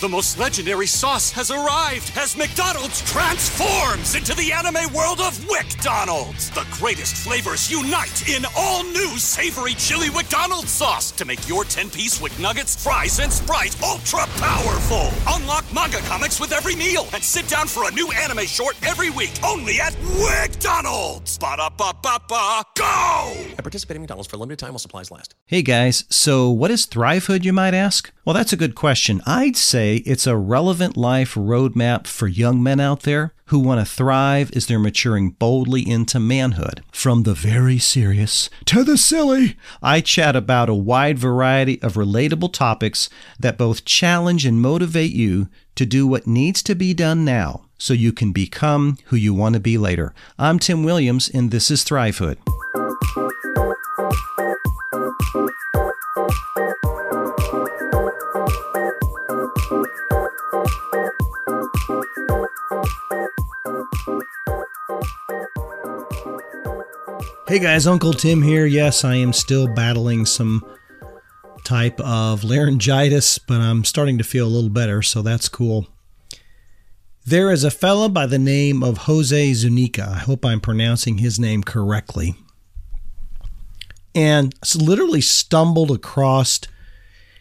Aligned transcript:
The 0.00 0.08
most 0.08 0.40
legendary 0.40 0.88
sauce 0.88 1.30
has 1.30 1.52
arrived 1.52 2.10
as 2.16 2.36
McDonald's 2.36 3.00
transforms 3.10 4.16
into 4.16 4.34
the 4.34 4.50
anime 4.50 4.92
world 4.92 5.20
of 5.20 5.38
WcDonald's. 5.46 6.50
The 6.50 6.66
greatest 6.72 7.16
flavors 7.16 7.70
unite 7.70 8.28
in 8.28 8.44
all 8.56 8.82
new 8.82 9.16
savory 9.18 9.74
chili 9.74 10.10
McDonald's 10.10 10.72
sauce 10.72 11.12
to 11.12 11.24
make 11.24 11.48
your 11.48 11.62
10-piece 11.62 12.20
Wick 12.20 12.36
Nuggets, 12.40 12.82
fries, 12.82 13.20
and 13.20 13.32
Sprite 13.32 13.80
ultra 13.84 14.26
powerful. 14.38 15.10
Unlock 15.28 15.64
manga 15.72 15.98
comics 15.98 16.40
with 16.40 16.52
every 16.52 16.74
meal 16.74 17.06
and 17.14 17.22
sit 17.22 17.46
down 17.46 17.68
for 17.68 17.88
a 17.88 17.92
new 17.92 18.10
anime 18.12 18.46
short 18.46 18.76
every 18.84 19.10
week 19.10 19.32
only 19.44 19.80
at 19.80 19.92
WcDonald's. 19.92 21.38
Ba-da-ba-ba-ba, 21.38 22.62
go! 22.76 23.32
At 23.56 23.58
participating 23.58 24.00
in 24.00 24.02
McDonald's 24.02 24.28
for 24.28 24.36
a 24.36 24.40
limited 24.40 24.58
time 24.58 24.70
while 24.70 24.80
supplies 24.80 25.12
last. 25.12 25.36
Hey 25.46 25.62
guys, 25.62 26.04
so 26.10 26.50
what 26.50 26.72
is 26.72 26.84
Thrivehood, 26.84 27.44
you 27.44 27.52
might 27.52 27.74
ask? 27.74 28.12
Well, 28.24 28.34
that's 28.34 28.52
a 28.52 28.56
good 28.56 28.74
question. 28.74 29.22
I'd 29.26 29.56
say 29.56 29.83
it's 29.92 30.26
a 30.26 30.36
relevant 30.36 30.96
life 30.96 31.34
roadmap 31.34 32.06
for 32.06 32.26
young 32.26 32.62
men 32.62 32.80
out 32.80 33.02
there 33.02 33.32
who 33.46 33.58
want 33.58 33.80
to 33.80 33.84
thrive 33.84 34.50
as 34.56 34.66
they're 34.66 34.78
maturing 34.78 35.30
boldly 35.30 35.88
into 35.88 36.18
manhood. 36.18 36.82
From 36.92 37.22
the 37.22 37.34
very 37.34 37.78
serious 37.78 38.48
to 38.64 38.82
the 38.82 38.96
silly, 38.96 39.56
I 39.82 40.00
chat 40.00 40.34
about 40.34 40.68
a 40.68 40.74
wide 40.74 41.18
variety 41.18 41.80
of 41.82 41.94
relatable 41.94 42.52
topics 42.52 43.10
that 43.38 43.58
both 43.58 43.84
challenge 43.84 44.46
and 44.46 44.60
motivate 44.60 45.12
you 45.12 45.48
to 45.74 45.84
do 45.84 46.06
what 46.06 46.26
needs 46.26 46.62
to 46.62 46.74
be 46.74 46.94
done 46.94 47.24
now 47.24 47.66
so 47.76 47.92
you 47.92 48.12
can 48.12 48.32
become 48.32 48.96
who 49.06 49.16
you 49.16 49.34
want 49.34 49.54
to 49.54 49.60
be 49.60 49.76
later. 49.76 50.14
I'm 50.38 50.58
Tim 50.58 50.84
Williams, 50.84 51.28
and 51.28 51.50
this 51.50 51.70
is 51.70 51.84
Thrivehood. 51.84 52.38
Hey 67.48 67.58
guys, 67.58 67.86
Uncle 67.86 68.12
Tim 68.12 68.42
here. 68.42 68.66
Yes, 68.66 69.02
I 69.02 69.14
am 69.14 69.32
still 69.32 69.66
battling 69.66 70.26
some 70.26 70.62
type 71.64 71.98
of 72.00 72.44
laryngitis, 72.44 73.38
but 73.38 73.62
I'm 73.62 73.82
starting 73.84 74.18
to 74.18 74.24
feel 74.24 74.46
a 74.46 74.48
little 74.48 74.68
better, 74.68 75.00
so 75.00 75.22
that's 75.22 75.48
cool. 75.48 75.86
There 77.24 77.50
is 77.50 77.64
a 77.64 77.70
fella 77.70 78.10
by 78.10 78.26
the 78.26 78.38
name 78.38 78.82
of 78.82 78.98
Jose 78.98 79.54
Zuniga. 79.54 80.10
I 80.16 80.18
hope 80.18 80.44
I'm 80.44 80.60
pronouncing 80.60 81.18
his 81.18 81.38
name 81.38 81.62
correctly. 81.62 82.34
And 84.14 84.54
literally 84.78 85.22
stumbled 85.22 85.90
across 85.90 86.60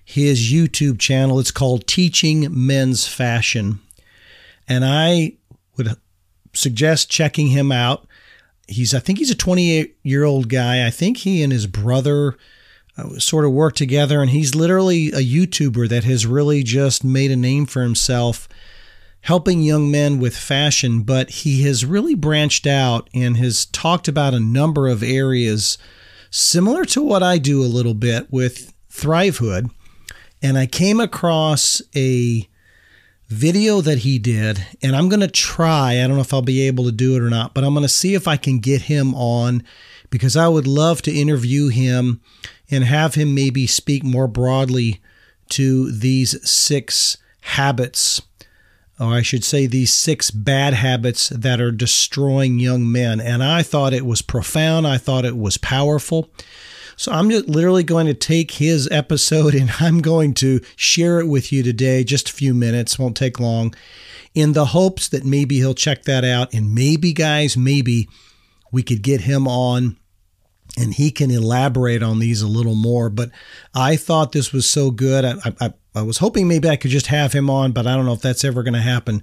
his 0.05 0.51
YouTube 0.51 0.97
channel. 0.97 1.39
It's 1.39 1.51
called 1.51 1.87
Teaching 1.87 2.47
Men's 2.49 3.05
Fashion. 3.05 3.79
And 4.67 4.85
I 4.85 5.33
would 5.75 5.97
suggest 6.53 7.09
checking 7.09 7.47
him 7.47 7.71
out 7.71 8.07
he's 8.67 8.93
I 8.93 8.99
think 8.99 9.19
he's 9.19 9.31
a 9.31 9.35
28 9.35 9.97
year 10.03 10.23
old 10.23 10.49
guy. 10.49 10.85
I 10.85 10.89
think 10.89 11.17
he 11.17 11.43
and 11.43 11.51
his 11.51 11.67
brother 11.67 12.37
uh, 12.97 13.17
sort 13.19 13.45
of 13.45 13.51
work 13.51 13.75
together, 13.75 14.21
and 14.21 14.29
he's 14.29 14.55
literally 14.55 15.09
a 15.09 15.17
YouTuber 15.17 15.89
that 15.89 16.03
has 16.03 16.25
really 16.25 16.63
just 16.63 17.03
made 17.03 17.31
a 17.31 17.35
name 17.35 17.65
for 17.65 17.81
himself 17.81 18.47
helping 19.21 19.61
young 19.61 19.89
men 19.89 20.19
with 20.19 20.35
fashion. 20.35 21.01
But 21.01 21.29
he 21.29 21.63
has 21.63 21.85
really 21.85 22.15
branched 22.15 22.67
out 22.67 23.09
and 23.13 23.37
has 23.37 23.65
talked 23.65 24.07
about 24.07 24.33
a 24.33 24.39
number 24.39 24.87
of 24.87 25.03
areas 25.03 25.77
similar 26.29 26.85
to 26.85 27.01
what 27.01 27.23
I 27.23 27.37
do 27.37 27.63
a 27.63 27.65
little 27.65 27.93
bit 27.93 28.27
with 28.31 28.73
Thrivehood. 28.91 29.69
And 30.41 30.57
I 30.57 30.65
came 30.65 30.99
across 30.99 31.81
a 31.95 32.47
video 33.27 33.81
that 33.81 33.99
he 33.99 34.19
did, 34.19 34.65
and 34.81 34.95
I'm 34.95 35.09
going 35.09 35.19
to 35.21 35.27
try. 35.27 35.93
I 35.93 36.07
don't 36.07 36.15
know 36.15 36.21
if 36.21 36.33
I'll 36.33 36.41
be 36.41 36.67
able 36.67 36.85
to 36.85 36.91
do 36.91 37.15
it 37.15 37.21
or 37.21 37.29
not, 37.29 37.53
but 37.53 37.63
I'm 37.63 37.73
going 37.73 37.83
to 37.83 37.89
see 37.89 38.13
if 38.13 38.27
I 38.27 38.37
can 38.37 38.59
get 38.59 38.83
him 38.83 39.13
on 39.15 39.63
because 40.09 40.37
I 40.37 40.47
would 40.47 40.67
love 40.67 41.01
to 41.03 41.11
interview 41.11 41.69
him 41.69 42.21
and 42.69 42.83
have 42.83 43.15
him 43.15 43.33
maybe 43.33 43.65
speak 43.67 44.03
more 44.03 44.27
broadly 44.27 45.01
to 45.49 45.91
these 45.91 46.49
six 46.49 47.17
habits, 47.41 48.21
or 48.99 49.07
I 49.07 49.21
should 49.21 49.43
say, 49.43 49.65
these 49.65 49.93
six 49.93 50.31
bad 50.31 50.73
habits 50.73 51.29
that 51.29 51.59
are 51.59 51.71
destroying 51.71 52.59
young 52.59 52.91
men. 52.91 53.19
And 53.19 53.43
I 53.43 53.63
thought 53.63 53.93
it 53.93 54.05
was 54.05 54.21
profound, 54.21 54.87
I 54.87 54.97
thought 54.97 55.25
it 55.25 55.37
was 55.37 55.57
powerful. 55.57 56.29
So 56.95 57.11
I'm 57.11 57.29
just 57.29 57.47
literally 57.47 57.83
going 57.83 58.07
to 58.07 58.13
take 58.13 58.51
his 58.51 58.87
episode 58.91 59.55
and 59.55 59.71
I'm 59.79 60.01
going 60.01 60.33
to 60.35 60.61
share 60.75 61.19
it 61.19 61.27
with 61.27 61.51
you 61.51 61.63
today, 61.63 62.03
just 62.03 62.29
a 62.29 62.33
few 62.33 62.53
minutes, 62.53 62.99
won't 62.99 63.17
take 63.17 63.39
long, 63.39 63.73
in 64.33 64.53
the 64.53 64.65
hopes 64.65 65.09
that 65.09 65.25
maybe 65.25 65.57
he'll 65.57 65.73
check 65.73 66.03
that 66.03 66.23
out. 66.23 66.53
And 66.53 66.73
maybe, 66.73 67.13
guys, 67.13 67.55
maybe 67.55 68.07
we 68.71 68.83
could 68.83 69.01
get 69.01 69.21
him 69.21 69.47
on 69.47 69.97
and 70.77 70.93
he 70.93 71.11
can 71.11 71.29
elaborate 71.29 72.01
on 72.01 72.19
these 72.19 72.41
a 72.41 72.47
little 72.47 72.75
more. 72.75 73.09
But 73.09 73.29
I 73.75 73.95
thought 73.95 74.31
this 74.31 74.51
was 74.51 74.67
so 74.67 74.91
good. 74.91 75.23
I, 75.23 75.35
I, 75.61 75.73
I 75.95 76.01
was 76.01 76.17
hoping 76.17 76.47
maybe 76.47 76.69
I 76.69 76.75
could 76.75 76.91
just 76.91 77.07
have 77.07 77.33
him 77.33 77.49
on, 77.49 77.71
but 77.71 77.85
I 77.85 77.95
don't 77.95 78.05
know 78.05 78.13
if 78.13 78.21
that's 78.21 78.43
ever 78.43 78.63
going 78.63 78.73
to 78.73 78.81
happen. 78.81 79.21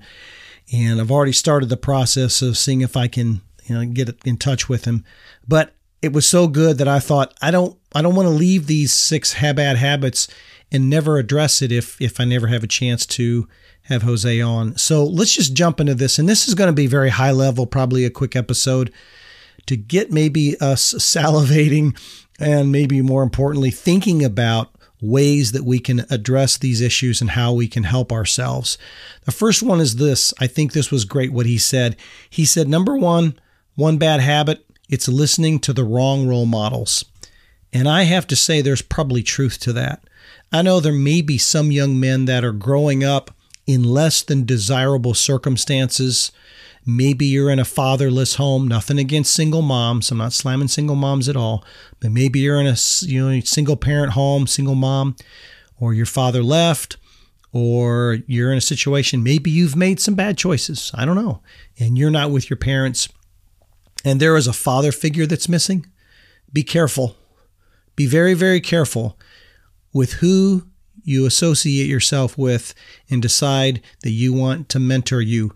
And 0.72 1.00
I've 1.00 1.10
already 1.10 1.32
started 1.32 1.69
the 1.69 1.76
process 1.76 2.42
of 2.42 2.56
seeing 2.56 2.81
if 2.81 2.97
I 2.97 3.08
can, 3.08 3.41
you 3.64 3.75
know, 3.75 3.84
get 3.84 4.16
in 4.25 4.37
touch 4.37 4.69
with 4.69 4.84
him. 4.84 5.04
But 5.48 5.75
it 6.03 6.12
was 6.12 6.28
so 6.28 6.49
good 6.49 6.78
that 6.78 6.88
I 6.88 6.99
thought 7.00 7.34
I 7.43 7.50
don't 7.50 7.77
I 7.94 8.03
don't 8.03 8.15
want 8.15 8.27
to 8.27 8.34
leave 8.34 8.66
these 8.66 8.93
six 8.93 9.34
bad 9.34 9.77
habits 9.77 10.28
and 10.72 10.88
never 10.88 11.19
address 11.19 11.62
it 11.62 11.72
if 11.72 12.00
if 12.00 12.21
I 12.21 12.25
never 12.25 12.47
have 12.47 12.62
a 12.62 12.69
chance 12.69 13.05
to 13.06 13.49
have 13.84 14.03
Jose 14.03 14.41
on. 14.41 14.77
So 14.77 15.05
let's 15.05 15.34
just 15.34 15.55
jump 15.55 15.81
into 15.81 15.94
this, 15.94 16.19
and 16.19 16.28
this 16.28 16.47
is 16.49 16.55
going 16.55 16.69
to 16.69 16.72
be 16.72 16.87
very 16.87 17.11
high 17.11 17.33
level, 17.33 17.66
probably 17.66 18.05
a 18.05 18.11
quick 18.11 18.37
episode 18.37 18.93
to 19.66 19.77
get 19.77 20.11
maybe 20.11 20.59
us 20.61 20.94
salivating 20.94 21.99
and 22.38 22.72
maybe 22.72 23.03
more 23.03 23.22
importantly 23.22 23.71
thinking 23.71 24.25
about 24.25 24.75
ways 25.03 25.53
that 25.53 25.65
we 25.65 25.78
can 25.78 26.05
address 26.11 26.59
these 26.59 26.81
issues 26.81 27.21
and 27.21 27.31
how 27.31 27.53
we 27.53 27.67
can 27.67 27.84
help 27.84 28.12
ourselves. 28.12 28.78
The 29.25 29.32
first 29.32 29.62
one 29.62 29.81
is 29.81 29.97
this. 29.97 30.34
I 30.38 30.47
think 30.47 30.72
this 30.72 30.91
was 30.91 31.05
great 31.05 31.32
what 31.32 31.47
he 31.47 31.59
said. 31.59 31.97
He 32.28 32.44
said 32.44 32.69
number 32.69 32.97
1, 32.97 33.38
one 33.77 33.99
bad 33.99 34.21
habit 34.21 34.65
it's 34.90 35.08
listening 35.08 35.60
to 35.60 35.72
the 35.72 35.84
wrong 35.84 36.26
role 36.26 36.46
models. 36.46 37.04
And 37.72 37.88
I 37.88 38.02
have 38.02 38.26
to 38.26 38.36
say, 38.36 38.60
there's 38.60 38.82
probably 38.82 39.22
truth 39.22 39.60
to 39.60 39.72
that. 39.74 40.02
I 40.52 40.62
know 40.62 40.80
there 40.80 40.92
may 40.92 41.22
be 41.22 41.38
some 41.38 41.70
young 41.70 41.98
men 41.98 42.24
that 42.24 42.44
are 42.44 42.52
growing 42.52 43.04
up 43.04 43.30
in 43.66 43.84
less 43.84 44.20
than 44.22 44.44
desirable 44.44 45.14
circumstances. 45.14 46.32
Maybe 46.84 47.26
you're 47.26 47.50
in 47.50 47.60
a 47.60 47.64
fatherless 47.64 48.34
home. 48.34 48.66
Nothing 48.66 48.98
against 48.98 49.32
single 49.32 49.62
moms. 49.62 50.10
I'm 50.10 50.18
not 50.18 50.32
slamming 50.32 50.66
single 50.66 50.96
moms 50.96 51.28
at 51.28 51.36
all. 51.36 51.64
But 52.00 52.10
maybe 52.10 52.40
you're 52.40 52.60
in 52.60 52.66
a 52.66 52.76
you 53.02 53.30
know 53.30 53.40
single 53.40 53.76
parent 53.76 54.14
home, 54.14 54.48
single 54.48 54.74
mom, 54.74 55.14
or 55.78 55.94
your 55.94 56.06
father 56.06 56.42
left, 56.42 56.96
or 57.52 58.18
you're 58.26 58.50
in 58.50 58.58
a 58.58 58.62
situation. 58.62 59.22
Maybe 59.22 59.52
you've 59.52 59.76
made 59.76 60.00
some 60.00 60.14
bad 60.16 60.36
choices. 60.36 60.90
I 60.94 61.04
don't 61.04 61.16
know, 61.16 61.42
and 61.78 61.96
you're 61.96 62.10
not 62.10 62.32
with 62.32 62.50
your 62.50 62.56
parents 62.56 63.08
and 64.05 64.21
there 64.21 64.37
is 64.37 64.47
a 64.47 64.53
father 64.53 64.93
figure 64.93 65.27
that's 65.27 65.49
missing, 65.49 65.87
be 66.53 66.62
careful. 66.62 67.16
Be 67.97 68.06
very, 68.06 68.34
very 68.34 68.61
careful 68.61 69.19
with 69.93 70.15
who 70.15 70.66
you 71.03 71.27
associate 71.27 71.88
yourself 71.88 72.37
with 72.38 72.75
and 73.09 73.21
decide 73.21 73.83
that 74.03 74.11
you 74.11 74.33
want 74.33 74.69
to 74.71 74.78
mentor 74.78 75.21
you. 75.21 75.53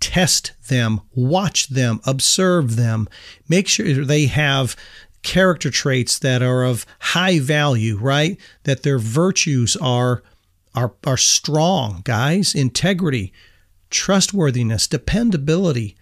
Test 0.00 0.52
them, 0.68 1.02
watch 1.14 1.68
them, 1.68 2.00
observe 2.06 2.76
them, 2.76 3.08
make 3.48 3.68
sure 3.68 4.04
they 4.04 4.26
have 4.26 4.74
character 5.22 5.70
traits 5.70 6.18
that 6.18 6.42
are 6.42 6.64
of 6.64 6.86
high 7.00 7.38
value, 7.38 7.98
right? 7.98 8.38
That 8.64 8.82
their 8.82 8.98
virtues 8.98 9.76
are 9.76 10.22
are 10.74 10.94
are 11.04 11.16
strong, 11.16 12.02
guys, 12.04 12.54
integrity, 12.54 13.32
trustworthiness, 13.90 14.86
dependability, 14.86 15.96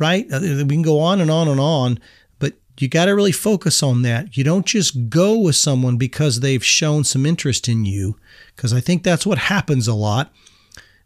right? 0.00 0.26
Uh, 0.32 0.40
we 0.40 0.64
can 0.66 0.82
go 0.82 0.98
on 0.98 1.20
and 1.20 1.30
on 1.30 1.46
and 1.46 1.60
on, 1.60 2.00
but 2.38 2.54
you 2.78 2.88
got 2.88 3.04
to 3.04 3.14
really 3.14 3.32
focus 3.32 3.82
on 3.82 4.02
that. 4.02 4.36
You 4.36 4.42
don't 4.42 4.66
just 4.66 5.08
go 5.10 5.38
with 5.38 5.56
someone 5.56 5.96
because 5.98 6.40
they've 6.40 6.64
shown 6.64 7.04
some 7.04 7.26
interest 7.26 7.68
in 7.68 7.84
you, 7.84 8.16
because 8.56 8.72
I 8.72 8.80
think 8.80 9.02
that's 9.02 9.26
what 9.26 9.38
happens 9.38 9.86
a 9.86 9.94
lot. 9.94 10.32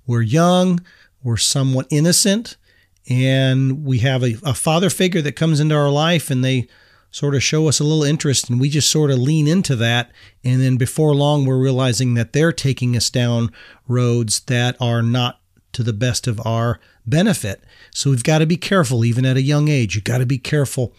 We're 0.06 0.22
young, 0.22 0.80
we're 1.22 1.36
somewhat 1.36 1.86
innocent, 1.90 2.56
and 3.08 3.84
we 3.84 3.98
have 3.98 4.22
a, 4.22 4.36
a 4.44 4.54
father 4.54 4.90
figure 4.90 5.22
that 5.22 5.36
comes 5.36 5.60
into 5.60 5.74
our 5.74 5.90
life 5.90 6.30
and 6.30 6.44
they 6.44 6.68
sort 7.10 7.34
of 7.34 7.42
show 7.42 7.68
us 7.68 7.78
a 7.78 7.84
little 7.84 8.02
interest 8.02 8.50
and 8.50 8.60
we 8.60 8.68
just 8.68 8.90
sort 8.90 9.10
of 9.10 9.18
lean 9.18 9.46
into 9.46 9.76
that 9.76 10.10
and 10.42 10.60
then 10.60 10.76
before 10.76 11.14
long 11.14 11.46
we're 11.46 11.60
realizing 11.60 12.14
that 12.14 12.32
they're 12.32 12.52
taking 12.52 12.96
us 12.96 13.08
down 13.08 13.52
roads 13.86 14.40
that 14.40 14.76
are 14.80 15.00
not 15.00 15.38
to 15.74 15.82
the 15.82 15.92
best 15.92 16.26
of 16.26 16.40
our 16.46 16.80
benefit. 17.06 17.62
So 17.92 18.10
we've 18.10 18.24
got 18.24 18.38
to 18.38 18.46
be 18.46 18.56
careful, 18.56 19.04
even 19.04 19.26
at 19.26 19.36
a 19.36 19.42
young 19.42 19.68
age. 19.68 19.94
You've 19.94 20.04
got 20.04 20.18
to 20.18 20.26
be 20.26 20.38
careful 20.38 20.94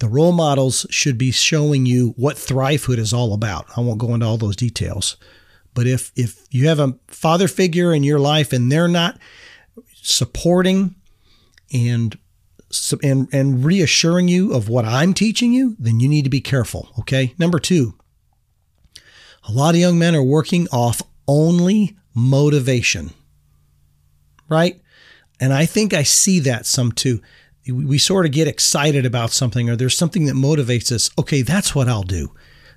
The 0.00 0.08
role 0.08 0.32
models 0.32 0.86
should 0.90 1.16
be 1.16 1.30
showing 1.30 1.86
you 1.86 2.14
what 2.16 2.36
Thrivehood 2.36 2.98
is 2.98 3.12
all 3.12 3.32
about. 3.32 3.66
I 3.76 3.80
won't 3.80 3.98
go 3.98 4.12
into 4.14 4.26
all 4.26 4.36
those 4.36 4.56
details. 4.56 5.16
But 5.72 5.86
if 5.86 6.12
if 6.16 6.46
you 6.50 6.68
have 6.68 6.78
a 6.80 6.96
father 7.08 7.48
figure 7.48 7.92
in 7.92 8.02
your 8.02 8.18
life 8.18 8.52
and 8.52 8.70
they're 8.70 8.88
not 8.88 9.18
supporting 10.02 10.94
and 11.72 12.18
and 13.02 13.28
and 13.32 13.64
reassuring 13.64 14.28
you 14.28 14.52
of 14.52 14.68
what 14.68 14.84
I'm 14.84 15.14
teaching 15.14 15.52
you, 15.52 15.76
then 15.78 16.00
you 16.00 16.08
need 16.08 16.24
to 16.24 16.30
be 16.30 16.40
careful, 16.40 16.88
okay? 16.98 17.34
Number 17.38 17.58
2. 17.58 17.94
A 19.48 19.52
lot 19.52 19.74
of 19.74 19.80
young 19.80 19.98
men 19.98 20.14
are 20.14 20.22
working 20.22 20.68
off 20.72 21.02
only 21.28 21.96
motivation. 22.14 23.10
Right? 24.48 24.80
And 25.40 25.52
I 25.52 25.66
think 25.66 25.92
I 25.92 26.02
see 26.02 26.40
that 26.40 26.66
some 26.66 26.92
too. 26.92 27.20
We 27.66 27.98
sort 27.98 28.26
of 28.26 28.32
get 28.32 28.46
excited 28.46 29.06
about 29.06 29.30
something 29.30 29.70
or 29.70 29.76
there's 29.76 29.96
something 29.96 30.26
that 30.26 30.34
motivates 30.34 30.92
us. 30.92 31.10
Okay, 31.18 31.42
that's 31.42 31.74
what 31.74 31.88
I'll 31.88 32.02
do. 32.02 32.32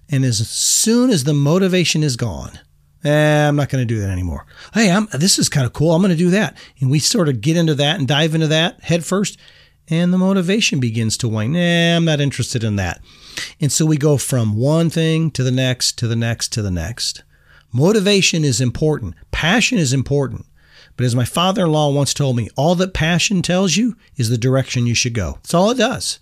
And 0.10 0.24
as 0.24 0.48
soon 0.50 1.10
as 1.10 1.26
the 1.26 1.34
motivation 1.34 2.04
is 2.04 2.16
gone, 2.16 2.60
eh, 3.04 3.48
I'm 3.48 3.58
not 3.58 3.70
going 3.70 3.86
to 3.86 3.94
do 3.94 4.00
that 4.00 4.10
anymore. 4.10 4.46
Hey, 4.74 4.90
I'm, 4.90 5.08
this 5.12 5.38
is 5.38 5.50
kind 5.50 5.66
of 5.66 5.74
cool. 5.74 5.94
I'm 5.94 6.02
going 6.02 6.12
to 6.12 6.18
do 6.18 6.30
that. 6.30 6.58
And 6.80 6.90
we 6.90 7.00
sort 7.00 7.28
of 7.28 7.42
get 7.42 7.58
into 7.58 7.76
that 7.76 8.00
and 8.00 8.08
dive 8.08 8.34
into 8.34 8.48
that 8.48 8.82
head 8.82 9.04
first. 9.04 9.38
And 9.90 10.14
the 10.14 10.18
motivation 10.18 10.80
begins 10.80 11.18
to 11.18 11.28
wane. 11.28 11.56
Eh, 11.56 11.96
I'm 11.96 12.06
not 12.06 12.22
interested 12.22 12.64
in 12.64 12.78
that. 12.78 13.02
And 13.60 13.72
so 13.72 13.86
we 13.86 13.98
go 13.98 14.18
from 14.18 14.56
one 14.56 14.90
thing 14.90 15.32
to 15.32 15.44
the 15.44 15.52
next, 15.52 15.98
to 16.00 16.08
the 16.08 16.16
next, 16.16 16.52
to 16.54 16.62
the 16.62 16.72
next. 16.72 17.24
Motivation 17.72 18.44
is 18.44 18.60
important. 18.60 19.16
Passion 19.32 19.78
is 19.78 19.94
important. 19.94 20.46
But 20.98 21.06
as 21.06 21.16
my 21.16 21.26
father 21.26 21.66
in 21.66 21.72
law 21.72 21.92
once 21.92 22.14
told 22.14 22.36
me, 22.36 22.50
all 22.58 22.76
that 22.76 22.94
passion 22.94 23.42
tells 23.42 23.78
you 23.78 23.96
is 24.18 24.30
the 24.30 24.38
direction 24.38 24.88
you 24.88 24.96
should 24.96 25.14
go. 25.14 25.34
That's 25.36 25.54
all 25.54 25.72
it 25.72 25.78
does. 25.78 26.20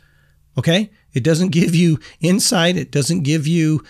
Okay? 0.58 0.92
It 1.14 1.24
doesn't 1.24 1.50
give 1.50 1.74
you 1.74 2.00
insight. 2.20 2.78
It 2.78 2.92
doesn't 2.92 3.24
give 3.24 3.48
you 3.48 3.84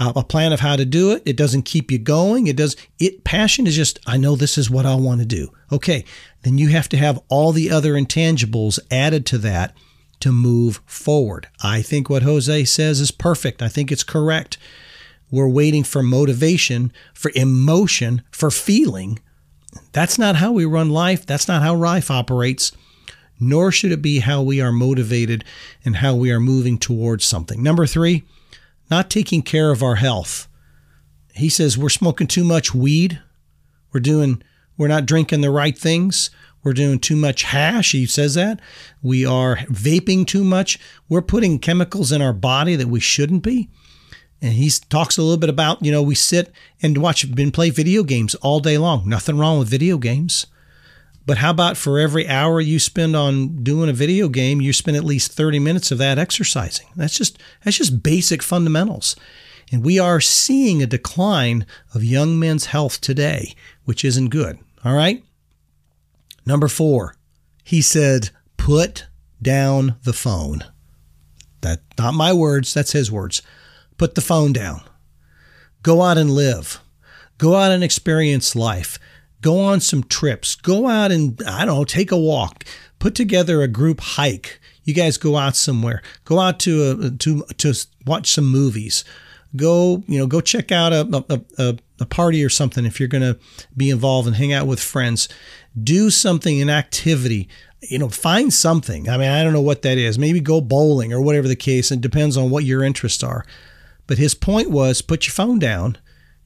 uh, 0.00 0.12
a 0.16 0.24
plan 0.24 0.52
of 0.52 0.60
how 0.60 0.74
to 0.74 0.84
do 0.84 1.12
it. 1.12 1.22
It 1.26 1.36
doesn't 1.36 1.62
keep 1.62 1.90
you 1.90 1.98
going. 1.98 2.46
It 2.46 2.56
does 2.56 2.76
it 2.98 3.24
passion 3.24 3.66
is 3.66 3.76
just 3.76 4.00
I 4.06 4.16
know 4.16 4.34
this 4.34 4.56
is 4.56 4.70
what 4.70 4.86
I 4.86 4.94
want 4.94 5.20
to 5.20 5.26
do. 5.26 5.52
Okay, 5.70 6.04
then 6.42 6.58
you 6.58 6.68
have 6.68 6.88
to 6.90 6.96
have 6.96 7.20
all 7.28 7.52
the 7.52 7.70
other 7.70 7.92
intangibles 7.92 8.78
added 8.90 9.26
to 9.26 9.38
that 9.38 9.76
to 10.20 10.32
move 10.32 10.80
forward. 10.86 11.48
I 11.62 11.82
think 11.82 12.08
what 12.08 12.22
Jose 12.22 12.64
says 12.64 13.00
is 13.00 13.10
perfect. 13.10 13.60
I 13.60 13.68
think 13.68 13.92
it's 13.92 14.04
correct. 14.04 14.56
We're 15.30 15.48
waiting 15.48 15.82
for 15.82 16.02
motivation, 16.02 16.92
for 17.12 17.30
emotion, 17.34 18.22
for 18.30 18.50
feeling. 18.50 19.18
That's 19.92 20.18
not 20.18 20.36
how 20.36 20.52
we 20.52 20.64
run 20.64 20.90
life. 20.90 21.26
That's 21.26 21.48
not 21.48 21.62
how 21.62 21.74
life 21.74 22.10
operates. 22.10 22.72
Nor 23.40 23.72
should 23.72 23.92
it 23.92 24.02
be 24.02 24.20
how 24.20 24.42
we 24.42 24.60
are 24.60 24.72
motivated 24.72 25.44
and 25.84 25.96
how 25.96 26.14
we 26.14 26.30
are 26.30 26.40
moving 26.40 26.78
towards 26.78 27.24
something. 27.24 27.62
Number 27.62 27.86
three, 27.86 28.24
not 28.90 29.10
taking 29.10 29.42
care 29.42 29.70
of 29.70 29.82
our 29.82 29.96
health. 29.96 30.48
He 31.34 31.48
says 31.48 31.78
we're 31.78 31.88
smoking 31.88 32.26
too 32.26 32.44
much 32.44 32.74
weed. 32.74 33.20
We're 33.92 34.00
doing 34.00 34.42
we're 34.76 34.88
not 34.88 35.06
drinking 35.06 35.40
the 35.40 35.50
right 35.50 35.76
things. 35.76 36.30
We're 36.62 36.72
doing 36.72 37.00
too 37.00 37.16
much 37.16 37.42
hash. 37.42 37.92
He 37.92 38.06
says 38.06 38.34
that. 38.34 38.60
We 39.02 39.26
are 39.26 39.56
vaping 39.66 40.26
too 40.26 40.44
much. 40.44 40.78
We're 41.08 41.22
putting 41.22 41.58
chemicals 41.58 42.12
in 42.12 42.22
our 42.22 42.32
body 42.32 42.76
that 42.76 42.88
we 42.88 43.00
shouldn't 43.00 43.42
be. 43.42 43.68
And 44.42 44.54
he 44.54 44.68
talks 44.90 45.16
a 45.16 45.22
little 45.22 45.38
bit 45.38 45.48
about, 45.48 45.84
you 45.84 45.92
know, 45.92 46.02
we 46.02 46.16
sit 46.16 46.52
and 46.82 46.98
watch 46.98 47.22
and 47.22 47.54
play 47.54 47.70
video 47.70 48.02
games 48.02 48.34
all 48.36 48.58
day 48.58 48.76
long. 48.76 49.08
Nothing 49.08 49.38
wrong 49.38 49.60
with 49.60 49.68
video 49.68 49.98
games. 49.98 50.46
But 51.24 51.38
how 51.38 51.50
about 51.50 51.76
for 51.76 52.00
every 52.00 52.28
hour 52.28 52.60
you 52.60 52.80
spend 52.80 53.14
on 53.14 53.62
doing 53.62 53.88
a 53.88 53.92
video 53.92 54.28
game, 54.28 54.60
you 54.60 54.72
spend 54.72 54.96
at 54.96 55.04
least 55.04 55.32
30 55.32 55.60
minutes 55.60 55.92
of 55.92 55.98
that 55.98 56.18
exercising? 56.18 56.88
That's 56.96 57.16
just 57.16 57.38
that's 57.64 57.78
just 57.78 58.02
basic 58.02 58.42
fundamentals. 58.42 59.14
And 59.70 59.84
we 59.84 60.00
are 60.00 60.20
seeing 60.20 60.82
a 60.82 60.86
decline 60.86 61.64
of 61.94 62.02
young 62.02 62.38
men's 62.40 62.66
health 62.66 63.00
today, 63.00 63.54
which 63.84 64.04
isn't 64.04 64.30
good. 64.30 64.58
All 64.84 64.94
right? 64.94 65.24
Number 66.44 66.66
4. 66.66 67.14
He 67.62 67.80
said, 67.80 68.30
"Put 68.56 69.06
down 69.40 69.94
the 70.02 70.12
phone." 70.12 70.64
That 71.60 71.82
not 71.96 72.14
my 72.14 72.32
words, 72.32 72.74
that's 72.74 72.90
his 72.90 73.12
words. 73.12 73.40
Put 73.98 74.14
the 74.14 74.20
phone 74.20 74.52
down. 74.52 74.82
Go 75.82 76.02
out 76.02 76.18
and 76.18 76.30
live. 76.30 76.80
Go 77.38 77.56
out 77.56 77.72
and 77.72 77.82
experience 77.82 78.54
life. 78.54 78.98
Go 79.40 79.58
on 79.58 79.80
some 79.80 80.04
trips. 80.04 80.54
Go 80.54 80.88
out 80.88 81.10
and, 81.10 81.40
I 81.46 81.64
don't 81.64 81.76
know, 81.76 81.84
take 81.84 82.12
a 82.12 82.16
walk. 82.16 82.64
Put 82.98 83.14
together 83.14 83.62
a 83.62 83.68
group 83.68 84.00
hike. 84.00 84.60
You 84.84 84.94
guys 84.94 85.16
go 85.16 85.36
out 85.36 85.56
somewhere. 85.56 86.02
Go 86.24 86.38
out 86.38 86.60
to 86.60 86.90
a, 86.90 87.10
to 87.10 87.44
to 87.58 87.74
watch 88.06 88.30
some 88.30 88.46
movies. 88.46 89.04
Go, 89.54 90.02
you 90.06 90.18
know, 90.18 90.26
go 90.26 90.40
check 90.40 90.72
out 90.72 90.92
a, 90.92 91.24
a, 91.28 91.40
a, 91.58 91.78
a 92.00 92.06
party 92.06 92.44
or 92.44 92.48
something 92.48 92.86
if 92.86 92.98
you're 92.98 93.08
going 93.08 93.22
to 93.22 93.38
be 93.76 93.90
involved 93.90 94.26
and 94.26 94.36
hang 94.36 94.52
out 94.52 94.66
with 94.66 94.80
friends. 94.80 95.28
Do 95.80 96.10
something, 96.10 96.62
an 96.62 96.70
activity, 96.70 97.48
you 97.80 97.98
know, 97.98 98.08
find 98.08 98.52
something. 98.52 99.08
I 99.08 99.16
mean, 99.18 99.28
I 99.28 99.42
don't 99.42 99.52
know 99.52 99.60
what 99.60 99.82
that 99.82 99.98
is. 99.98 100.18
Maybe 100.18 100.40
go 100.40 100.60
bowling 100.60 101.12
or 101.12 101.20
whatever 101.20 101.48
the 101.48 101.56
case. 101.56 101.90
It 101.90 102.00
depends 102.00 102.36
on 102.36 102.50
what 102.50 102.64
your 102.64 102.82
interests 102.82 103.22
are. 103.22 103.44
But 104.12 104.18
his 104.18 104.34
point 104.34 104.68
was 104.68 105.00
put 105.00 105.26
your 105.26 105.32
phone 105.32 105.58
down 105.58 105.96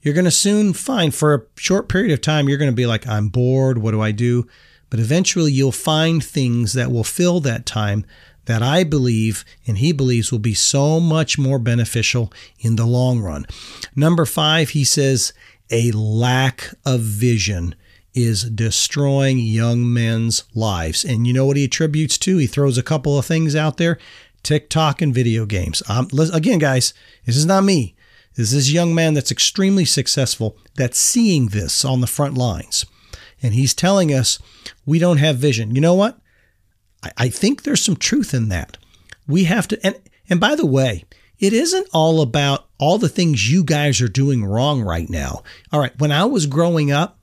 you're 0.07 0.13
going 0.13 0.23
to 0.23 0.31
soon 0.31 0.71
find 0.71 1.13
for 1.13 1.33
a 1.33 1.41
short 1.57 1.89
period 1.89 2.13
of 2.13 2.21
time, 2.21 2.47
you're 2.47 2.57
going 2.57 2.71
to 2.71 2.75
be 2.75 2.85
like, 2.85 3.05
I'm 3.05 3.27
bored. 3.27 3.79
What 3.79 3.91
do 3.91 3.99
I 3.99 4.11
do? 4.11 4.47
But 4.89 5.01
eventually 5.01 5.51
you'll 5.51 5.73
find 5.73 6.23
things 6.23 6.71
that 6.73 6.93
will 6.93 7.03
fill 7.03 7.41
that 7.41 7.65
time 7.65 8.05
that 8.45 8.63
I 8.63 8.85
believe 8.85 9.43
and 9.65 9.79
he 9.79 9.91
believes 9.91 10.31
will 10.31 10.39
be 10.39 10.53
so 10.53 11.01
much 11.01 11.37
more 11.37 11.59
beneficial 11.59 12.31
in 12.59 12.77
the 12.77 12.85
long 12.85 13.19
run. 13.19 13.45
Number 13.97 14.25
five, 14.25 14.69
he 14.69 14.85
says, 14.85 15.33
a 15.69 15.91
lack 15.91 16.73
of 16.85 17.01
vision 17.01 17.75
is 18.13 18.49
destroying 18.49 19.39
young 19.39 19.91
men's 19.91 20.45
lives. 20.55 21.03
And 21.03 21.27
you 21.27 21.33
know 21.33 21.45
what 21.45 21.57
he 21.57 21.65
attributes 21.65 22.17
to? 22.19 22.37
He 22.37 22.47
throws 22.47 22.77
a 22.77 22.83
couple 22.83 23.19
of 23.19 23.25
things 23.25 23.57
out 23.57 23.75
there 23.75 23.99
TikTok 24.43 25.01
and 25.01 25.13
video 25.13 25.45
games. 25.45 25.83
Um, 25.89 26.07
again, 26.33 26.59
guys, 26.59 26.93
this 27.25 27.35
is 27.35 27.45
not 27.45 27.63
me 27.63 27.95
This 28.37 28.53
is 28.53 28.65
this 28.65 28.71
young 28.71 28.93
man 28.93 29.15
that's 29.15 29.31
extremely 29.31 29.83
successful 29.83 30.57
that's 30.75 30.99
seeing 30.99 31.47
this 31.47 31.83
on 31.83 32.01
the 32.01 32.07
front 32.07 32.37
lines. 32.37 32.85
And 33.41 33.55
he's 33.55 33.73
telling 33.73 34.13
us 34.13 34.39
we 34.85 34.99
don't 34.99 35.17
have 35.17 35.37
vision. 35.37 35.73
You 35.73 35.81
know 35.81 35.95
what? 35.95 36.19
I, 37.03 37.11
I 37.17 37.29
think 37.29 37.63
there's 37.63 37.83
some 37.83 37.95
truth 37.95 38.33
in 38.33 38.49
that. 38.49 38.77
We 39.27 39.45
have 39.45 39.67
to, 39.69 39.85
and, 39.85 39.95
and 40.29 40.39
by 40.39 40.55
the 40.55 40.67
way, 40.67 41.05
it 41.39 41.51
isn't 41.51 41.89
all 41.93 42.21
about 42.21 42.67
all 42.77 42.99
the 42.99 43.09
things 43.09 43.51
you 43.51 43.63
guys 43.63 44.01
are 44.01 44.07
doing 44.07 44.45
wrong 44.45 44.81
right 44.81 45.09
now. 45.09 45.43
All 45.71 45.79
right, 45.79 45.97
when 45.99 46.11
I 46.11 46.25
was 46.25 46.45
growing 46.45 46.91
up, 46.91 47.19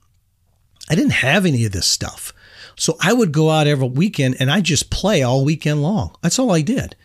I 0.89 0.95
didn't 0.95 1.11
have 1.11 1.45
any 1.45 1.65
of 1.65 1.71
this 1.71 1.87
stuff. 1.87 2.33
So 2.75 2.97
I 3.01 3.13
would 3.13 3.31
go 3.31 3.49
out 3.49 3.67
every 3.67 3.87
weekend 3.87 4.35
and 4.39 4.51
I 4.51 4.61
just 4.61 4.89
play 4.89 5.23
all 5.23 5.45
weekend 5.45 5.81
long. 5.81 6.15
That's 6.21 6.39
all 6.39 6.51
I 6.51 6.61
did. 6.61 6.95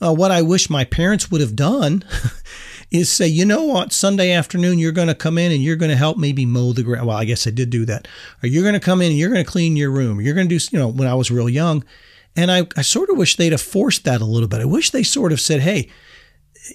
Uh, 0.00 0.14
what 0.14 0.30
I 0.30 0.42
wish 0.42 0.70
my 0.70 0.84
parents 0.84 1.30
would 1.30 1.40
have 1.40 1.56
done 1.56 2.04
is 2.90 3.10
say, 3.10 3.26
you 3.26 3.44
know 3.44 3.64
what, 3.64 3.92
Sunday 3.92 4.30
afternoon, 4.32 4.78
you're 4.78 4.92
going 4.92 5.08
to 5.08 5.14
come 5.14 5.38
in 5.38 5.52
and 5.52 5.62
you're 5.62 5.76
going 5.76 5.90
to 5.90 5.96
help 5.96 6.16
maybe 6.16 6.46
mow 6.46 6.72
the 6.72 6.82
ground. 6.82 7.06
Well, 7.06 7.16
I 7.16 7.24
guess 7.24 7.46
I 7.46 7.50
did 7.50 7.70
do 7.70 7.84
that. 7.86 8.06
Or 8.42 8.46
you're 8.46 8.62
going 8.62 8.74
to 8.74 8.80
come 8.80 9.02
in 9.02 9.10
and 9.10 9.18
you're 9.18 9.30
going 9.30 9.44
to 9.44 9.50
clean 9.50 9.76
your 9.76 9.90
room. 9.90 10.20
You're 10.20 10.34
going 10.34 10.48
to 10.48 10.56
do, 10.56 10.64
you 10.70 10.78
know, 10.78 10.88
when 10.88 11.08
I 11.08 11.14
was 11.14 11.30
real 11.30 11.48
young. 11.48 11.84
And 12.36 12.52
I, 12.52 12.68
I 12.76 12.82
sort 12.82 13.10
of 13.10 13.16
wish 13.16 13.36
they'd 13.36 13.52
have 13.52 13.60
forced 13.60 14.04
that 14.04 14.20
a 14.20 14.24
little 14.24 14.48
bit. 14.48 14.60
I 14.60 14.64
wish 14.64 14.90
they 14.90 15.02
sort 15.02 15.32
of 15.32 15.40
said, 15.40 15.60
hey, 15.60 15.90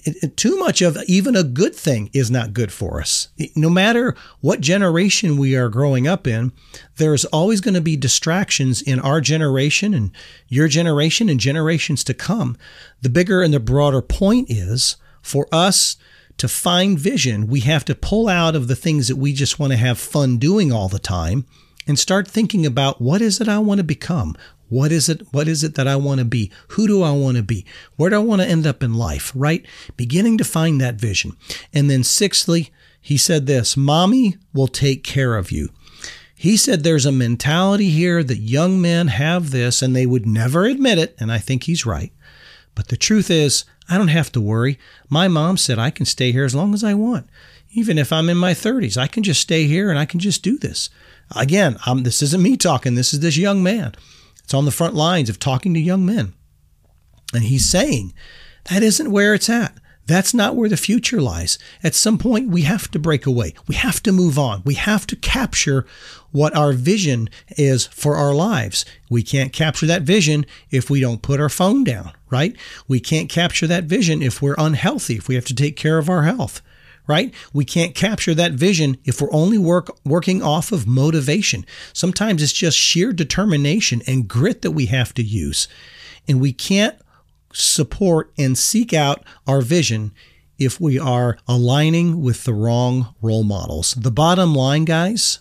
it, 0.04 0.16
it, 0.22 0.36
too 0.36 0.56
much 0.58 0.82
of 0.82 0.98
even 1.06 1.36
a 1.36 1.42
good 1.42 1.74
thing 1.74 2.10
is 2.12 2.30
not 2.30 2.52
good 2.52 2.72
for 2.72 3.00
us. 3.00 3.28
No 3.54 3.70
matter 3.70 4.16
what 4.40 4.60
generation 4.60 5.36
we 5.36 5.54
are 5.56 5.68
growing 5.68 6.06
up 6.06 6.26
in, 6.26 6.52
there's 6.96 7.24
always 7.26 7.60
going 7.60 7.74
to 7.74 7.80
be 7.80 7.96
distractions 7.96 8.82
in 8.82 9.00
our 9.00 9.20
generation 9.20 9.94
and 9.94 10.10
your 10.48 10.68
generation 10.68 11.28
and 11.28 11.40
generations 11.40 12.04
to 12.04 12.14
come. 12.14 12.56
The 13.02 13.10
bigger 13.10 13.42
and 13.42 13.54
the 13.54 13.60
broader 13.60 14.02
point 14.02 14.50
is 14.50 14.96
for 15.22 15.48
us 15.52 15.96
to 16.38 16.48
find 16.48 16.98
vision, 16.98 17.46
we 17.46 17.60
have 17.60 17.84
to 17.84 17.94
pull 17.94 18.28
out 18.28 18.56
of 18.56 18.68
the 18.68 18.76
things 18.76 19.08
that 19.08 19.16
we 19.16 19.32
just 19.32 19.58
want 19.58 19.72
to 19.72 19.76
have 19.76 19.98
fun 19.98 20.38
doing 20.38 20.72
all 20.72 20.88
the 20.88 20.98
time 20.98 21.46
and 21.86 21.98
start 21.98 22.26
thinking 22.26 22.66
about 22.66 23.00
what 23.00 23.22
is 23.22 23.40
it 23.40 23.48
I 23.48 23.58
want 23.58 23.78
to 23.78 23.84
become? 23.84 24.36
What 24.74 24.90
is 24.90 25.08
it? 25.08 25.22
What 25.30 25.46
is 25.46 25.62
it 25.62 25.76
that 25.76 25.86
I 25.86 25.94
want 25.94 26.18
to 26.18 26.24
be? 26.24 26.50
Who 26.70 26.88
do 26.88 27.04
I 27.04 27.12
want 27.12 27.36
to 27.36 27.44
be? 27.44 27.64
Where 27.94 28.10
do 28.10 28.16
I 28.16 28.18
want 28.18 28.42
to 28.42 28.48
end 28.48 28.66
up 28.66 28.82
in 28.82 28.92
life? 28.92 29.30
Right? 29.32 29.64
Beginning 29.96 30.36
to 30.38 30.44
find 30.44 30.80
that 30.80 30.96
vision. 30.96 31.36
And 31.72 31.88
then 31.88 32.02
sixthly, 32.02 32.72
he 33.00 33.16
said 33.16 33.46
this, 33.46 33.76
mommy 33.76 34.36
will 34.52 34.66
take 34.66 35.04
care 35.04 35.36
of 35.36 35.52
you. 35.52 35.68
He 36.34 36.56
said 36.56 36.82
there's 36.82 37.06
a 37.06 37.12
mentality 37.12 37.90
here 37.90 38.24
that 38.24 38.38
young 38.38 38.80
men 38.82 39.06
have 39.06 39.52
this 39.52 39.80
and 39.80 39.94
they 39.94 40.06
would 40.06 40.26
never 40.26 40.64
admit 40.64 40.98
it. 40.98 41.14
And 41.20 41.30
I 41.30 41.38
think 41.38 41.62
he's 41.62 41.86
right. 41.86 42.12
But 42.74 42.88
the 42.88 42.96
truth 42.96 43.30
is, 43.30 43.64
I 43.88 43.96
don't 43.96 44.08
have 44.08 44.32
to 44.32 44.40
worry. 44.40 44.76
My 45.08 45.28
mom 45.28 45.56
said 45.56 45.78
I 45.78 45.90
can 45.90 46.04
stay 46.04 46.32
here 46.32 46.44
as 46.44 46.54
long 46.56 46.74
as 46.74 46.82
I 46.82 46.94
want. 46.94 47.28
Even 47.70 47.96
if 47.96 48.12
I'm 48.12 48.28
in 48.28 48.38
my 48.38 48.54
30s, 48.54 48.96
I 48.96 49.06
can 49.06 49.22
just 49.22 49.40
stay 49.40 49.68
here 49.68 49.88
and 49.88 50.00
I 50.00 50.04
can 50.04 50.18
just 50.18 50.42
do 50.42 50.58
this. 50.58 50.90
Again, 51.36 51.76
I'm, 51.86 52.02
this 52.02 52.22
isn't 52.22 52.42
me 52.42 52.56
talking, 52.56 52.96
this 52.96 53.14
is 53.14 53.20
this 53.20 53.36
young 53.36 53.62
man. 53.62 53.94
It's 54.44 54.54
on 54.54 54.64
the 54.64 54.70
front 54.70 54.94
lines 54.94 55.28
of 55.28 55.38
talking 55.38 55.74
to 55.74 55.80
young 55.80 56.06
men. 56.06 56.34
And 57.32 57.44
he's 57.44 57.68
saying 57.68 58.12
That 58.70 58.82
isn't 58.82 59.10
where 59.10 59.34
it's 59.34 59.50
at. 59.50 59.76
That's 60.06 60.34
not 60.34 60.54
where 60.54 60.68
the 60.68 60.76
future 60.76 61.20
lies. 61.20 61.58
At 61.82 61.94
some 61.94 62.18
point, 62.18 62.50
we 62.50 62.62
have 62.62 62.90
to 62.90 62.98
break 62.98 63.24
away. 63.24 63.54
We 63.66 63.74
have 63.74 64.02
to 64.02 64.12
move 64.12 64.38
on. 64.38 64.62
We 64.64 64.74
have 64.74 65.06
to 65.06 65.16
capture 65.16 65.86
what 66.30 66.54
our 66.54 66.74
vision 66.74 67.30
is 67.56 67.86
for 67.86 68.16
our 68.16 68.34
lives. 68.34 68.84
We 69.08 69.22
can't 69.22 69.52
capture 69.52 69.86
that 69.86 70.02
vision 70.02 70.44
if 70.70 70.90
we 70.90 71.00
don't 71.00 71.22
put 71.22 71.40
our 71.40 71.48
phone 71.48 71.84
down, 71.84 72.12
right? 72.28 72.54
We 72.86 73.00
can't 73.00 73.30
capture 73.30 73.66
that 73.66 73.84
vision 73.84 74.20
if 74.20 74.42
we're 74.42 74.56
unhealthy, 74.58 75.16
if 75.16 75.26
we 75.26 75.36
have 75.36 75.46
to 75.46 75.54
take 75.54 75.76
care 75.76 75.96
of 75.96 76.10
our 76.10 76.24
health 76.24 76.60
right? 77.06 77.34
We 77.52 77.64
can't 77.64 77.94
capture 77.94 78.34
that 78.34 78.52
vision 78.52 78.96
if 79.04 79.20
we're 79.20 79.32
only 79.32 79.58
work 79.58 79.96
working 80.04 80.42
off 80.42 80.72
of 80.72 80.86
motivation. 80.86 81.66
Sometimes 81.92 82.42
it's 82.42 82.52
just 82.52 82.78
sheer 82.78 83.12
determination 83.12 84.02
and 84.06 84.28
grit 84.28 84.62
that 84.62 84.72
we 84.72 84.86
have 84.86 85.14
to 85.14 85.22
use. 85.22 85.68
And 86.26 86.40
we 86.40 86.52
can't 86.52 86.96
support 87.52 88.32
and 88.38 88.56
seek 88.56 88.92
out 88.92 89.22
our 89.46 89.60
vision 89.60 90.12
if 90.58 90.80
we 90.80 90.98
are 90.98 91.38
aligning 91.46 92.22
with 92.22 92.44
the 92.44 92.54
wrong 92.54 93.14
role 93.20 93.44
models. 93.44 93.94
The 93.94 94.10
bottom 94.10 94.54
line, 94.54 94.84
guys, 94.84 95.40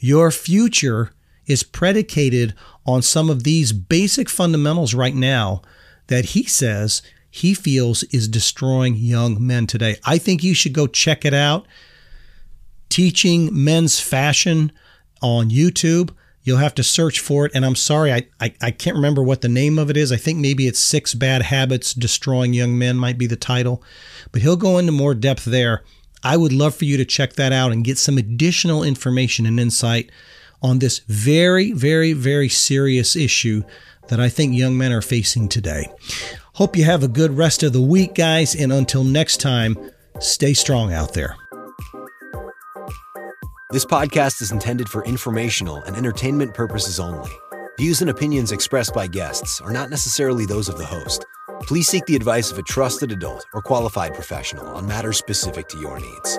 your 0.00 0.30
future 0.30 1.12
is 1.46 1.62
predicated 1.62 2.54
on 2.86 3.02
some 3.02 3.30
of 3.30 3.44
these 3.44 3.72
basic 3.72 4.28
fundamentals 4.28 4.94
right 4.94 5.14
now 5.14 5.62
that 6.08 6.26
he 6.26 6.44
says 6.44 7.02
he 7.34 7.54
feels 7.54 8.02
is 8.04 8.28
destroying 8.28 8.94
young 8.94 9.44
men 9.44 9.66
today. 9.66 9.96
I 10.04 10.18
think 10.18 10.44
you 10.44 10.52
should 10.52 10.74
go 10.74 10.86
check 10.86 11.24
it 11.24 11.32
out. 11.32 11.66
Teaching 12.90 13.48
Men's 13.50 13.98
Fashion 13.98 14.70
on 15.22 15.48
YouTube. 15.48 16.10
You'll 16.42 16.58
have 16.58 16.74
to 16.74 16.82
search 16.82 17.20
for 17.20 17.46
it. 17.46 17.52
And 17.54 17.64
I'm 17.64 17.74
sorry, 17.74 18.12
I, 18.12 18.26
I, 18.38 18.52
I, 18.60 18.70
can't 18.70 18.96
remember 18.96 19.22
what 19.22 19.40
the 19.40 19.48
name 19.48 19.78
of 19.78 19.88
it 19.88 19.96
is. 19.96 20.12
I 20.12 20.18
think 20.18 20.40
maybe 20.40 20.66
it's 20.66 20.78
Six 20.78 21.14
Bad 21.14 21.40
Habits 21.40 21.94
Destroying 21.94 22.52
Young 22.52 22.76
Men, 22.76 22.98
might 22.98 23.16
be 23.16 23.26
the 23.26 23.34
title. 23.34 23.82
But 24.30 24.42
he'll 24.42 24.56
go 24.56 24.76
into 24.76 24.92
more 24.92 25.14
depth 25.14 25.46
there. 25.46 25.84
I 26.22 26.36
would 26.36 26.52
love 26.52 26.74
for 26.74 26.84
you 26.84 26.98
to 26.98 27.04
check 27.06 27.32
that 27.34 27.50
out 27.50 27.72
and 27.72 27.82
get 27.82 27.96
some 27.96 28.18
additional 28.18 28.82
information 28.82 29.46
and 29.46 29.58
insight 29.58 30.12
on 30.62 30.78
this 30.78 31.00
very, 31.08 31.72
very, 31.72 32.12
very 32.12 32.48
serious 32.48 33.16
issue 33.16 33.62
that 34.08 34.20
I 34.20 34.28
think 34.28 34.54
young 34.54 34.76
men 34.76 34.92
are 34.92 35.02
facing 35.02 35.48
today. 35.48 35.92
Hope 36.54 36.76
you 36.76 36.84
have 36.84 37.02
a 37.02 37.08
good 37.08 37.36
rest 37.36 37.62
of 37.62 37.72
the 37.72 37.80
week, 37.80 38.14
guys. 38.14 38.54
And 38.54 38.72
until 38.72 39.04
next 39.04 39.40
time, 39.40 39.76
stay 40.20 40.54
strong 40.54 40.92
out 40.92 41.14
there. 41.14 41.36
This 43.70 43.86
podcast 43.86 44.42
is 44.42 44.52
intended 44.52 44.88
for 44.88 45.02
informational 45.04 45.76
and 45.76 45.96
entertainment 45.96 46.52
purposes 46.52 47.00
only. 47.00 47.30
Views 47.78 48.02
and 48.02 48.10
opinions 48.10 48.52
expressed 48.52 48.92
by 48.92 49.06
guests 49.06 49.62
are 49.62 49.72
not 49.72 49.88
necessarily 49.88 50.44
those 50.44 50.68
of 50.68 50.76
the 50.76 50.84
host. 50.84 51.24
Please 51.62 51.88
seek 51.88 52.04
the 52.04 52.16
advice 52.16 52.50
of 52.50 52.58
a 52.58 52.62
trusted 52.62 53.12
adult 53.12 53.46
or 53.54 53.62
qualified 53.62 54.12
professional 54.12 54.66
on 54.66 54.86
matters 54.86 55.16
specific 55.16 55.68
to 55.68 55.78
your 55.78 55.98
needs. 55.98 56.38